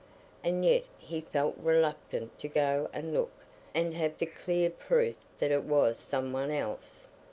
And 0.43 0.65
yet 0.65 0.85
he 0.97 1.21
felt 1.21 1.53
reluctant 1.59 2.39
to 2.39 2.47
go 2.47 2.89
and 2.91 3.13
look 3.13 3.29
and 3.75 3.93
have 3.93 4.17
the 4.17 4.25
clear 4.25 4.71
proof 4.71 5.15
that 5.37 5.51
it 5.51 5.63
was 5.63 5.99
some 5.99 6.33
one 6.33 6.49
else. 6.49 7.07